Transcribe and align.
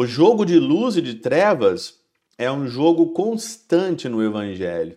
O 0.00 0.06
jogo 0.06 0.44
de 0.44 0.60
luz 0.60 0.96
e 0.96 1.02
de 1.02 1.14
trevas 1.14 1.98
é 2.38 2.48
um 2.48 2.68
jogo 2.68 3.08
constante 3.08 4.08
no 4.08 4.22
Evangelho. 4.22 4.96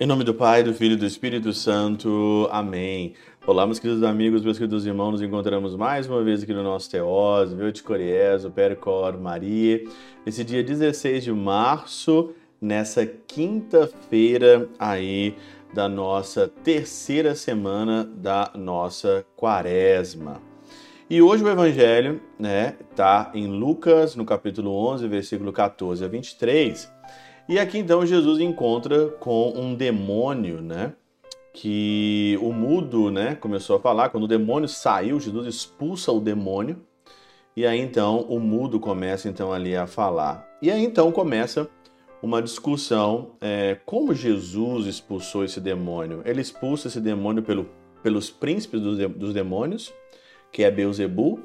Em 0.00 0.04
nome 0.04 0.24
do 0.24 0.34
Pai, 0.34 0.64
do 0.64 0.74
Filho 0.74 0.94
e 0.94 0.96
do 0.96 1.06
Espírito 1.06 1.52
Santo. 1.52 2.48
Amém. 2.50 3.14
Olá, 3.46 3.66
meus 3.66 3.78
queridos 3.78 4.02
amigos, 4.02 4.42
meus 4.42 4.58
queridos 4.58 4.84
irmãos, 4.84 5.12
nos 5.12 5.22
encontramos 5.22 5.76
mais 5.76 6.08
uma 6.08 6.24
vez 6.24 6.42
aqui 6.42 6.52
no 6.52 6.64
nosso 6.64 6.90
Teós, 6.90 7.52
Veute 7.52 7.84
Coriezo, 7.84 8.50
Percor, 8.50 9.16
Maria, 9.16 9.84
nesse 10.24 10.42
dia 10.42 10.64
16 10.64 11.22
de 11.22 11.32
março, 11.32 12.34
nessa 12.60 13.06
quinta-feira 13.06 14.68
aí 14.78 15.36
da 15.74 15.88
nossa 15.88 16.48
terceira 16.62 17.34
semana 17.34 18.04
da 18.04 18.50
nossa 18.54 19.24
quaresma. 19.36 20.40
E 21.08 21.22
hoje 21.22 21.44
o 21.44 21.48
evangelho, 21.48 22.20
né, 22.38 22.76
tá 22.94 23.30
em 23.34 23.46
Lucas, 23.46 24.16
no 24.16 24.24
capítulo 24.24 24.72
11, 24.92 25.06
versículo 25.06 25.52
14 25.52 26.04
a 26.04 26.08
23. 26.08 26.92
E 27.48 27.58
aqui 27.58 27.78
então 27.78 28.04
Jesus 28.04 28.40
encontra 28.40 29.08
com 29.08 29.52
um 29.56 29.74
demônio, 29.74 30.60
né? 30.60 30.92
que 31.56 32.38
o 32.42 32.52
mudo, 32.52 33.10
né, 33.10 33.34
começou 33.34 33.76
a 33.76 33.80
falar, 33.80 34.10
quando 34.10 34.24
o 34.24 34.28
demônio 34.28 34.68
saiu, 34.68 35.18
Jesus 35.18 35.46
expulsa 35.46 36.12
o 36.12 36.20
demônio, 36.20 36.82
e 37.56 37.66
aí 37.66 37.80
então 37.80 38.20
o 38.28 38.38
mudo 38.38 38.78
começa 38.78 39.26
então 39.26 39.50
ali 39.50 39.74
a 39.74 39.86
falar. 39.86 40.46
E 40.60 40.70
aí 40.70 40.84
então 40.84 41.10
começa 41.10 41.66
uma 42.22 42.42
discussão, 42.42 43.36
é, 43.40 43.76
como 43.84 44.14
Jesus 44.14 44.86
expulsou 44.86 45.44
esse 45.44 45.60
demônio? 45.60 46.22
Ele 46.24 46.40
expulsa 46.40 46.88
esse 46.88 47.00
demônio 47.00 47.42
pelo, 47.42 47.68
pelos 48.02 48.30
príncipes 48.30 48.80
dos, 48.80 48.98
dos 49.10 49.34
demônios, 49.34 49.92
que 50.50 50.62
é 50.62 50.70
Beuzebu. 50.70 51.40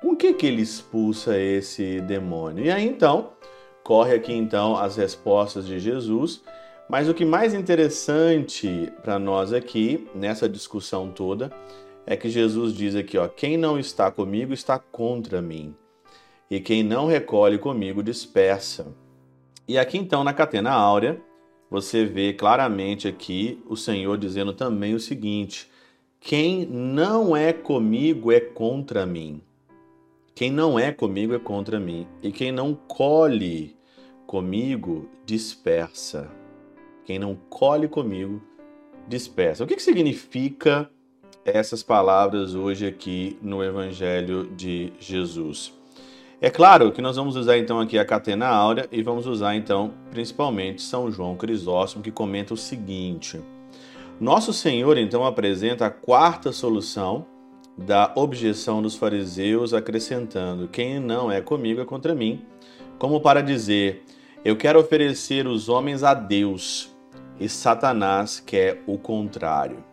Com 0.00 0.16
que 0.16 0.32
que 0.32 0.46
ele 0.46 0.62
expulsa 0.62 1.38
esse 1.38 2.00
demônio? 2.00 2.64
E 2.64 2.70
aí 2.70 2.86
então 2.86 3.32
corre 3.84 4.14
aqui 4.14 4.32
então 4.32 4.76
as 4.76 4.96
respostas 4.96 5.66
de 5.66 5.78
Jesus 5.78 6.42
mas 6.92 7.08
o 7.08 7.14
que 7.14 7.24
mais 7.24 7.54
interessante 7.54 8.92
para 9.02 9.18
nós 9.18 9.52
aqui, 9.52 10.06
nessa 10.14 10.46
discussão 10.46 11.10
toda, 11.10 11.50
é 12.04 12.16
que 12.16 12.28
Jesus 12.28 12.74
diz 12.74 12.94
aqui, 12.94 13.16
ó, 13.16 13.26
quem 13.28 13.56
não 13.56 13.78
está 13.78 14.10
comigo 14.10 14.52
está 14.52 14.78
contra 14.78 15.40
mim, 15.40 15.74
e 16.50 16.60
quem 16.60 16.82
não 16.82 17.06
recolhe 17.06 17.56
comigo 17.56 18.02
dispersa. 18.02 18.94
E 19.66 19.78
aqui 19.78 19.96
então 19.98 20.24
na 20.24 20.32
catena 20.32 20.70
áurea, 20.72 21.20
você 21.70 22.04
vê 22.04 22.32
claramente 22.32 23.08
aqui 23.08 23.62
o 23.66 23.76
Senhor 23.76 24.18
dizendo 24.18 24.52
também 24.52 24.94
o 24.94 25.00
seguinte: 25.00 25.70
quem 26.20 26.66
não 26.66 27.36
é 27.36 27.52
comigo 27.52 28.30
é 28.30 28.40
contra 28.40 29.06
mim. 29.06 29.42
Quem 30.34 30.50
não 30.50 30.78
é 30.78 30.90
comigo 30.90 31.34
é 31.34 31.38
contra 31.38 31.78
mim, 31.78 32.06
e 32.22 32.32
quem 32.32 32.50
não 32.50 32.74
colhe 32.74 33.76
comigo 34.26 35.10
dispersa. 35.26 36.30
Quem 37.04 37.18
não 37.18 37.34
colhe 37.50 37.86
comigo, 37.86 38.40
dispersa. 39.06 39.62
O 39.62 39.66
que, 39.66 39.76
que 39.76 39.82
significa 39.82 40.90
essas 41.44 41.82
palavras 41.82 42.54
hoje 42.54 42.86
aqui 42.86 43.36
no 43.42 43.62
Evangelho 43.62 44.46
de 44.56 44.92
Jesus? 44.98 45.74
É 46.44 46.50
claro 46.50 46.90
que 46.90 47.00
nós 47.00 47.14
vamos 47.14 47.36
usar 47.36 47.56
então 47.56 47.78
aqui 47.78 47.96
a 47.96 48.04
catena 48.04 48.48
áurea 48.48 48.88
e 48.90 49.00
vamos 49.00 49.28
usar 49.28 49.54
então 49.54 49.94
principalmente 50.10 50.82
São 50.82 51.08
João 51.08 51.36
Crisóstomo 51.36 52.02
que 52.02 52.10
comenta 52.10 52.52
o 52.52 52.56
seguinte: 52.56 53.40
Nosso 54.20 54.52
Senhor 54.52 54.98
então 54.98 55.24
apresenta 55.24 55.86
a 55.86 55.90
quarta 55.90 56.50
solução 56.50 57.24
da 57.78 58.10
objeção 58.16 58.82
dos 58.82 58.96
fariseus, 58.96 59.72
acrescentando: 59.72 60.66
Quem 60.66 60.98
não 60.98 61.30
é 61.30 61.40
comigo 61.40 61.80
é 61.80 61.84
contra 61.84 62.12
mim, 62.12 62.44
como 62.98 63.20
para 63.20 63.40
dizer: 63.40 64.02
Eu 64.44 64.56
quero 64.56 64.80
oferecer 64.80 65.46
os 65.46 65.68
homens 65.68 66.02
a 66.02 66.12
Deus 66.12 66.92
e 67.38 67.48
Satanás 67.48 68.40
quer 68.40 68.82
o 68.88 68.98
contrário. 68.98 69.84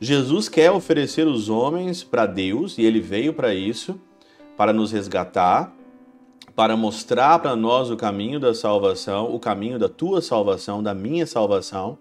Jesus 0.00 0.48
quer 0.48 0.70
oferecer 0.70 1.26
os 1.26 1.48
homens 1.48 2.04
para 2.04 2.24
Deus 2.24 2.78
e 2.78 2.82
ele 2.82 3.00
veio 3.00 3.32
para 3.34 3.52
isso, 3.52 4.00
para 4.56 4.72
nos 4.72 4.92
resgatar, 4.92 5.74
para 6.54 6.76
mostrar 6.76 7.38
para 7.38 7.54
nós 7.54 7.90
o 7.90 7.96
caminho 7.96 8.40
da 8.40 8.54
salvação, 8.54 9.34
o 9.34 9.38
caminho 9.38 9.78
da 9.78 9.88
tua 9.88 10.22
salvação, 10.22 10.82
da 10.82 10.94
minha 10.94 11.26
salvação, 11.26 11.98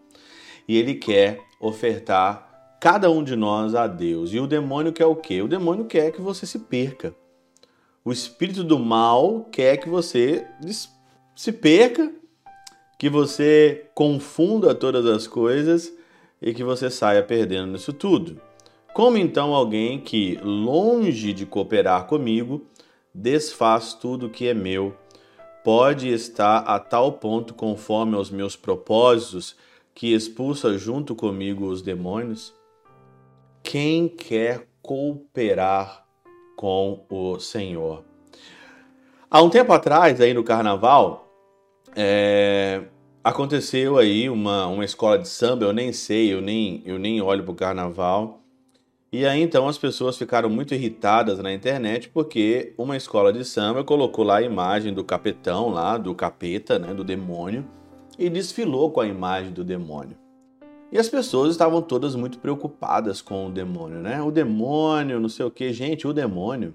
e 0.67 0.77
ele 0.77 0.95
quer 0.95 1.41
ofertar 1.59 2.77
cada 2.79 3.09
um 3.09 3.23
de 3.23 3.35
nós 3.35 3.75
a 3.75 3.87
Deus. 3.87 4.31
E 4.33 4.39
o 4.39 4.47
demônio 4.47 4.93
quer 4.93 5.05
o 5.05 5.15
quê? 5.15 5.41
O 5.41 5.47
demônio 5.47 5.85
quer 5.85 6.11
que 6.11 6.21
você 6.21 6.45
se 6.45 6.59
perca. 6.59 7.13
O 8.03 8.11
espírito 8.11 8.63
do 8.63 8.77
mal 8.77 9.47
quer 9.51 9.77
que 9.77 9.89
você 9.89 10.47
se 11.35 11.51
perca 11.51 12.11
que 12.97 13.09
você 13.09 13.89
confunda 13.93 14.73
todas 14.73 15.05
as 15.05 15.27
coisas 15.27 15.91
e 16.41 16.53
que 16.53 16.63
você 16.63 16.89
saia 16.89 17.21
perdendo 17.23 17.71
nisso 17.71 17.91
tudo. 17.91 18.39
Como 18.95 19.17
então 19.17 19.53
alguém 19.53 19.99
que, 19.99 20.39
longe 20.41 21.33
de 21.33 21.45
cooperar 21.45 22.07
comigo, 22.07 22.65
desfaz 23.13 23.93
tudo 23.93 24.29
que 24.29 24.47
é 24.47 24.53
meu, 24.53 24.95
pode 25.65 26.07
estar 26.07 26.59
a 26.59 26.79
tal 26.79 27.11
ponto 27.11 27.53
conforme 27.53 28.15
aos 28.15 28.31
meus 28.31 28.55
propósitos 28.55 29.53
que 29.93 30.13
expulsa 30.13 30.77
junto 30.77 31.13
comigo 31.13 31.65
os 31.65 31.81
demônios? 31.81 32.55
Quem 33.61 34.07
quer 34.07 34.65
cooperar 34.81 36.05
com 36.55 37.05
o 37.09 37.37
Senhor? 37.37 38.01
Há 39.29 39.41
um 39.41 39.49
tempo 39.49 39.73
atrás, 39.73 40.21
aí 40.21 40.33
no 40.33 40.41
carnaval, 40.41 41.29
é, 41.93 42.83
aconteceu 43.21 43.97
aí 43.97 44.29
uma, 44.29 44.67
uma 44.67 44.85
escola 44.85 45.19
de 45.19 45.27
samba, 45.27 45.65
eu 45.65 45.73
nem 45.73 45.91
sei, 45.91 46.33
eu 46.33 46.39
nem, 46.39 46.81
eu 46.85 46.97
nem 46.97 47.21
olho 47.21 47.43
pro 47.43 47.53
carnaval. 47.53 48.44
E 49.17 49.25
aí 49.25 49.41
então 49.41 49.65
as 49.65 49.77
pessoas 49.77 50.17
ficaram 50.17 50.49
muito 50.49 50.75
irritadas 50.75 51.39
na 51.39 51.53
internet 51.53 52.09
porque 52.09 52.73
uma 52.77 52.97
escola 52.97 53.31
de 53.31 53.45
samba 53.45 53.81
colocou 53.81 54.25
lá 54.25 54.39
a 54.39 54.41
imagem 54.41 54.93
do 54.93 55.05
capetão 55.05 55.69
lá, 55.69 55.97
do 55.97 56.13
capeta, 56.13 56.77
né, 56.77 56.93
do 56.93 57.01
demônio, 57.01 57.65
e 58.19 58.29
desfilou 58.29 58.91
com 58.91 58.99
a 58.99 59.07
imagem 59.07 59.53
do 59.53 59.63
demônio. 59.63 60.17
E 60.91 60.97
as 60.97 61.07
pessoas 61.07 61.51
estavam 61.51 61.81
todas 61.81 62.13
muito 62.13 62.39
preocupadas 62.39 63.21
com 63.21 63.47
o 63.47 63.51
demônio, 63.51 63.99
né? 63.99 64.21
O 64.21 64.31
demônio, 64.31 65.17
não 65.17 65.29
sei 65.29 65.45
o 65.45 65.51
que, 65.51 65.71
gente, 65.71 66.05
o 66.05 66.11
demônio, 66.11 66.73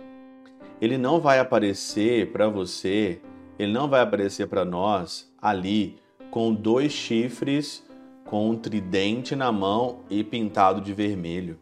ele 0.81 0.97
não 0.97 1.21
vai 1.21 1.41
aparecer 1.41 2.33
para 2.33 2.49
você 2.49 3.21
ele 3.59 3.75
não 3.75 3.87
vai 3.87 4.01
aparecer 4.01 4.47
para 4.49 4.65
nós 4.65 5.31
ali 5.39 5.99
com 6.31 6.55
dois 6.55 6.93
chifres, 6.93 7.87
com 8.25 8.49
um 8.49 8.57
tridente 8.57 9.37
na 9.37 9.53
mão 9.53 9.99
e 10.09 10.25
pintado 10.25 10.81
de 10.81 10.95
vermelho. 10.95 11.59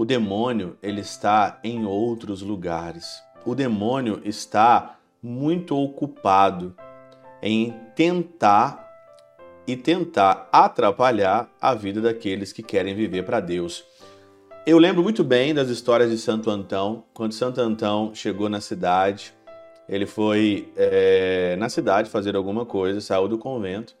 O 0.00 0.04
demônio, 0.06 0.78
ele 0.82 1.02
está 1.02 1.60
em 1.62 1.84
outros 1.84 2.40
lugares. 2.40 3.22
O 3.44 3.54
demônio 3.54 4.22
está 4.24 4.96
muito 5.22 5.76
ocupado 5.76 6.74
em 7.42 7.74
tentar 7.94 8.88
e 9.66 9.76
tentar 9.76 10.48
atrapalhar 10.50 11.50
a 11.60 11.74
vida 11.74 12.00
daqueles 12.00 12.50
que 12.50 12.62
querem 12.62 12.94
viver 12.94 13.26
para 13.26 13.40
Deus. 13.40 13.84
Eu 14.66 14.78
lembro 14.78 15.02
muito 15.02 15.22
bem 15.22 15.52
das 15.52 15.68
histórias 15.68 16.10
de 16.10 16.16
Santo 16.16 16.48
Antão, 16.48 17.04
quando 17.12 17.34
Santo 17.34 17.60
Antão 17.60 18.14
chegou 18.14 18.48
na 18.48 18.62
cidade, 18.62 19.34
ele 19.86 20.06
foi 20.06 20.72
é, 20.78 21.56
na 21.56 21.68
cidade 21.68 22.08
fazer 22.08 22.34
alguma 22.34 22.64
coisa, 22.64 23.02
saiu 23.02 23.28
do 23.28 23.36
convento. 23.36 23.94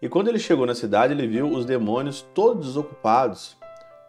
E 0.00 0.08
quando 0.08 0.28
ele 0.28 0.38
chegou 0.38 0.66
na 0.66 0.74
cidade, 0.76 1.12
ele 1.12 1.26
viu 1.26 1.48
os 1.48 1.64
demônios 1.64 2.24
todos 2.32 2.66
desocupados. 2.66 3.60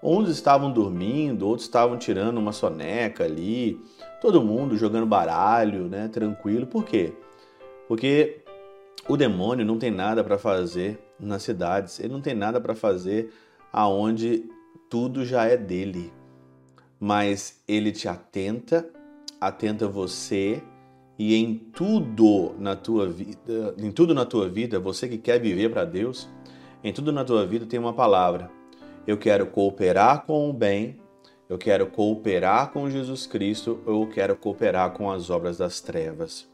Uns 0.05 0.27
estavam 0.27 0.69
dormindo, 0.69 1.47
outros 1.47 1.65
estavam 1.65 1.97
tirando 1.97 2.37
uma 2.37 2.51
soneca 2.51 3.23
ali, 3.23 3.79
todo 4.19 4.43
mundo 4.43 4.75
jogando 4.75 5.05
baralho, 5.05 5.87
né, 5.87 6.09
tranquilo. 6.09 6.67
Por 6.67 6.83
quê? 6.83 7.13
Porque 7.87 8.41
o 9.07 9.15
demônio 9.15 9.65
não 9.65 9.77
tem 9.79 9.89
nada 9.89 10.21
para 10.21 10.37
fazer 10.37 10.99
nas 11.17 11.43
cidades, 11.43 12.01
ele 12.01 12.11
não 12.11 12.19
tem 12.19 12.35
nada 12.35 12.59
para 12.59 12.75
fazer 12.75 13.31
aonde 13.71 14.43
tudo 14.89 15.23
já 15.23 15.45
é 15.45 15.55
dele. 15.55 16.11
Mas 16.99 17.63
ele 17.65 17.93
te 17.93 18.09
atenta, 18.09 18.85
atenta 19.39 19.87
você 19.87 20.61
e 21.17 21.33
em 21.33 21.55
tudo 21.55 22.55
na 22.59 22.75
tua 22.75 23.07
vida, 23.07 23.73
em 23.77 23.91
tudo 23.91 24.13
na 24.13 24.25
tua 24.25 24.49
vida, 24.49 24.81
você 24.81 25.07
que 25.07 25.17
quer 25.17 25.39
viver 25.39 25.69
para 25.69 25.85
Deus, 25.85 26.27
em 26.83 26.91
tudo 26.91 27.11
na 27.13 27.23
tua 27.23 27.45
vida 27.45 27.65
tem 27.65 27.79
uma 27.79 27.93
palavra. 27.93 28.62
Eu 29.05 29.17
quero 29.17 29.47
cooperar 29.47 30.25
com 30.25 30.49
o 30.49 30.53
bem, 30.53 30.97
eu 31.49 31.57
quero 31.57 31.87
cooperar 31.87 32.71
com 32.71 32.89
Jesus 32.89 33.27
Cristo, 33.27 33.81
eu 33.85 34.09
quero 34.13 34.35
cooperar 34.35 34.91
com 34.91 35.11
as 35.11 35.29
obras 35.29 35.57
das 35.57 35.81
trevas. 35.81 36.47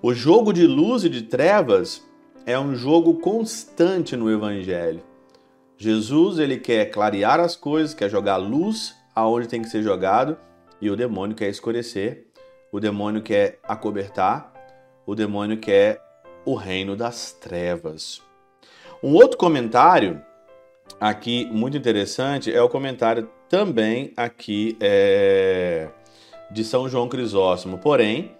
O 0.00 0.14
jogo 0.14 0.52
de 0.52 0.66
luz 0.66 1.04
e 1.04 1.08
de 1.08 1.22
trevas 1.22 2.02
é 2.46 2.58
um 2.58 2.74
jogo 2.74 3.20
constante 3.20 4.16
no 4.16 4.30
evangelho. 4.30 5.02
Jesus, 5.76 6.38
ele 6.38 6.58
quer 6.58 6.86
clarear 6.86 7.40
as 7.40 7.54
coisas, 7.54 7.94
quer 7.94 8.08
jogar 8.08 8.36
luz 8.36 8.94
aonde 9.14 9.48
tem 9.48 9.62
que 9.62 9.68
ser 9.68 9.82
jogado, 9.82 10.36
e 10.80 10.90
o 10.90 10.96
demônio 10.96 11.36
quer 11.36 11.48
escurecer, 11.48 12.26
o 12.72 12.80
demônio 12.80 13.22
quer 13.22 13.58
acobertar, 13.62 14.52
o 15.06 15.14
demônio 15.14 15.58
quer 15.58 16.02
o 16.44 16.54
reino 16.54 16.96
das 16.96 17.32
trevas. 17.32 18.20
Um 19.02 19.14
outro 19.14 19.36
comentário 19.38 20.20
aqui 21.00 21.46
muito 21.52 21.76
interessante 21.76 22.52
é 22.52 22.62
o 22.62 22.68
comentário 22.68 23.28
também 23.48 24.12
aqui 24.16 24.76
é, 24.80 25.88
de 26.50 26.64
São 26.64 26.88
João 26.88 27.08
Crisóstomo. 27.08 27.78
Porém, 27.78 28.32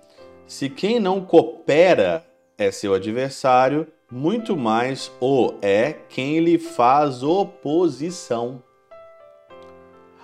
se 0.46 0.69
quem 0.69 0.99
não 0.99 1.20
coopera 1.20 2.25
é 2.56 2.70
seu 2.70 2.94
adversário, 2.94 3.87
muito 4.11 4.56
mais 4.56 5.11
o 5.20 5.55
é 5.62 5.93
quem 6.08 6.38
lhe 6.41 6.58
faz 6.58 7.23
oposição. 7.23 8.62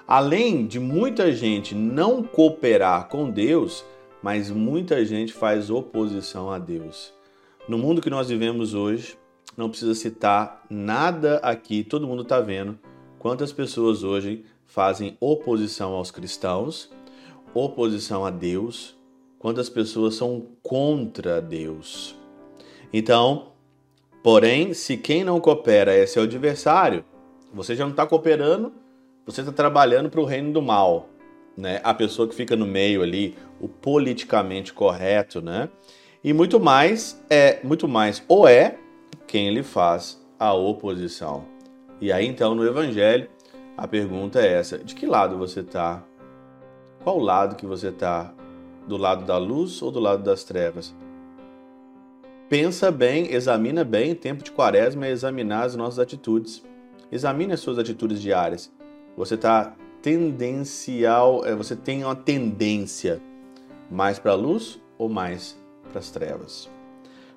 Além 0.06 0.66
de 0.66 0.80
muita 0.80 1.32
gente 1.32 1.74
não 1.74 2.22
cooperar 2.22 3.08
com 3.08 3.30
Deus, 3.30 3.84
mas 4.22 4.50
muita 4.50 5.04
gente 5.04 5.32
faz 5.32 5.70
oposição 5.70 6.50
a 6.50 6.58
Deus. 6.58 7.12
No 7.68 7.78
mundo 7.78 8.00
que 8.00 8.10
nós 8.10 8.28
vivemos 8.28 8.74
hoje, 8.74 9.16
não 9.56 9.68
precisa 9.68 9.94
citar 9.94 10.64
nada 10.70 11.38
aqui, 11.38 11.82
todo 11.82 12.06
mundo 12.06 12.22
está 12.22 12.40
vendo 12.40 12.78
quantas 13.18 13.52
pessoas 13.52 14.02
hoje 14.02 14.44
fazem 14.66 15.16
oposição 15.20 15.92
aos 15.92 16.10
cristãos, 16.10 16.90
oposição 17.52 18.24
a 18.24 18.30
Deus, 18.30 18.96
quantas 19.38 19.68
pessoas 19.68 20.14
são 20.14 20.46
contra 20.62 21.40
Deus. 21.40 22.16
Então, 22.92 23.52
porém, 24.22 24.72
se 24.72 24.96
quem 24.96 25.22
não 25.24 25.40
coopera 25.40 25.92
é 25.92 26.06
seu 26.06 26.22
adversário, 26.22 27.04
você 27.52 27.74
já 27.74 27.84
não 27.84 27.90
está 27.90 28.06
cooperando, 28.06 28.72
você 29.26 29.40
está 29.40 29.52
trabalhando 29.52 30.08
para 30.08 30.20
o 30.20 30.24
reino 30.24 30.52
do 30.52 30.62
mal. 30.62 31.08
Né? 31.56 31.80
A 31.84 31.92
pessoa 31.92 32.26
que 32.26 32.34
fica 32.34 32.56
no 32.56 32.66
meio 32.66 33.02
ali, 33.02 33.36
o 33.60 33.68
politicamente 33.68 34.72
correto, 34.72 35.42
né? 35.42 35.68
E 36.22 36.32
muito 36.32 36.60
mais 36.60 37.22
é, 37.28 37.60
muito 37.62 37.88
mais 37.88 38.22
ou 38.28 38.46
é 38.46 38.78
quem 39.30 39.48
lhe 39.54 39.62
faz 39.62 40.20
a 40.36 40.52
oposição. 40.52 41.44
E 42.00 42.10
aí 42.10 42.26
então 42.26 42.52
no 42.52 42.66
evangelho, 42.66 43.30
a 43.76 43.86
pergunta 43.86 44.40
é 44.40 44.54
essa: 44.54 44.78
de 44.78 44.92
que 44.92 45.06
lado 45.06 45.38
você 45.38 45.60
está? 45.60 46.02
Qual 47.04 47.16
lado 47.16 47.54
que 47.54 47.64
você 47.64 47.88
está? 47.88 48.34
Do 48.88 48.96
lado 48.96 49.24
da 49.24 49.38
luz 49.38 49.80
ou 49.82 49.92
do 49.92 50.00
lado 50.00 50.24
das 50.24 50.42
trevas? 50.42 50.92
Pensa 52.48 52.90
bem, 52.90 53.32
examina 53.32 53.84
bem, 53.84 54.16
tempo 54.16 54.42
de 54.42 54.50
quaresma 54.50 55.06
é 55.06 55.10
examinar 55.10 55.62
as 55.62 55.76
nossas 55.76 56.00
atitudes. 56.00 56.64
Examine 57.12 57.52
as 57.52 57.60
suas 57.60 57.78
atitudes 57.78 58.20
diárias. 58.20 58.72
Você 59.16 59.36
está 59.36 59.76
tendencial, 60.02 61.44
é, 61.44 61.54
você 61.54 61.76
tem 61.76 62.02
uma 62.02 62.16
tendência 62.16 63.22
mais 63.88 64.18
para 64.18 64.32
a 64.32 64.36
luz 64.36 64.80
ou 64.98 65.08
mais 65.08 65.56
para 65.92 66.00
as 66.00 66.10
trevas? 66.10 66.68